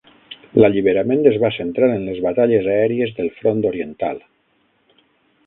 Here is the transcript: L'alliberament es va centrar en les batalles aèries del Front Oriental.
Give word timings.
L'alliberament 0.61 1.21
es 1.31 1.37
va 1.43 1.51
centrar 1.57 1.89
en 1.97 2.07
les 2.07 2.23
batalles 2.27 2.71
aèries 2.77 3.13
del 3.21 3.31
Front 3.43 3.63
Oriental. 3.75 4.25